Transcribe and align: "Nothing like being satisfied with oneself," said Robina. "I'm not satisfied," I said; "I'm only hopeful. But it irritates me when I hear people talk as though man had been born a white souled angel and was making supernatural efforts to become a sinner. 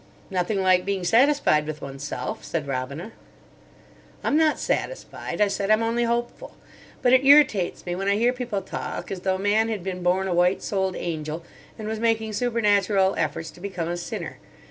"Nothing 0.31 0.63
like 0.63 0.83
being 0.83 1.03
satisfied 1.03 1.67
with 1.67 1.79
oneself," 1.79 2.43
said 2.43 2.67
Robina. 2.67 3.11
"I'm 4.23 4.35
not 4.35 4.57
satisfied," 4.59 5.39
I 5.39 5.47
said; 5.47 5.69
"I'm 5.69 5.83
only 5.83 6.05
hopeful. 6.05 6.55
But 7.03 7.13
it 7.13 7.23
irritates 7.23 7.85
me 7.85 7.93
when 7.95 8.07
I 8.07 8.15
hear 8.15 8.33
people 8.33 8.63
talk 8.63 9.11
as 9.11 9.19
though 9.19 9.37
man 9.37 9.69
had 9.69 9.83
been 9.83 10.01
born 10.01 10.27
a 10.27 10.33
white 10.33 10.63
souled 10.63 10.95
angel 10.95 11.43
and 11.77 11.87
was 11.87 11.99
making 11.99 12.33
supernatural 12.33 13.13
efforts 13.15 13.51
to 13.51 13.59
become 13.61 13.89
a 13.89 13.95
sinner. 13.95 14.39